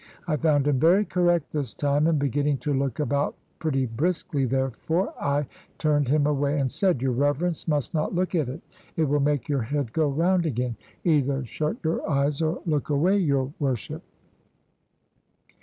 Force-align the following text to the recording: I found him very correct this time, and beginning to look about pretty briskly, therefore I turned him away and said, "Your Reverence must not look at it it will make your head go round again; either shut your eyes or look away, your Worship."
I 0.27 0.35
found 0.35 0.67
him 0.67 0.79
very 0.79 1.05
correct 1.05 1.51
this 1.51 1.75
time, 1.75 2.07
and 2.07 2.17
beginning 2.17 2.57
to 2.65 2.73
look 2.73 2.99
about 2.99 3.35
pretty 3.59 3.85
briskly, 3.85 4.45
therefore 4.45 5.13
I 5.21 5.45
turned 5.77 6.07
him 6.07 6.25
away 6.25 6.59
and 6.59 6.71
said, 6.71 7.03
"Your 7.03 7.11
Reverence 7.11 7.67
must 7.67 7.93
not 7.93 8.15
look 8.15 8.33
at 8.33 8.49
it 8.49 8.61
it 8.97 9.03
will 9.03 9.19
make 9.19 9.47
your 9.47 9.61
head 9.61 9.93
go 9.93 10.09
round 10.09 10.47
again; 10.47 10.75
either 11.03 11.45
shut 11.45 11.77
your 11.83 12.01
eyes 12.09 12.41
or 12.41 12.61
look 12.65 12.89
away, 12.89 13.17
your 13.19 13.53
Worship." 13.59 14.01